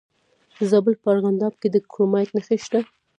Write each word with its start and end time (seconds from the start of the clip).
د 0.57 0.59
زابل 0.71 0.93
په 1.01 1.07
ارغنداب 1.13 1.53
کې 1.61 1.67
د 1.71 1.77
کرومایټ 1.91 2.29
نښې 2.35 2.57
شته. 2.65 2.79